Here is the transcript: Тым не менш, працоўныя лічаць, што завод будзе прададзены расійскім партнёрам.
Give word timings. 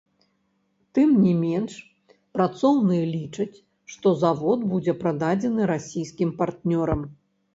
Тым 0.97 1.09
не 1.25 1.33
менш, 1.41 1.73
працоўныя 2.37 3.03
лічаць, 3.15 3.55
што 3.95 4.07
завод 4.23 4.59
будзе 4.73 4.97
прададзены 5.05 5.69
расійскім 5.73 6.29
партнёрам. 6.41 7.01